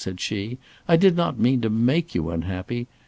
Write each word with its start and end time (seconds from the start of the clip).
said 0.01 0.19
she; 0.19 0.57
"I 0.87 0.95
did 0.97 1.15
not 1.15 1.37
mean 1.37 1.61
to 1.61 1.69
make 1.69 2.15
you 2.15 2.31
unhappy. 2.31 2.87